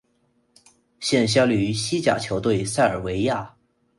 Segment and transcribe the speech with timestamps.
[0.99, 3.55] 现效力于西甲球队塞维利亚。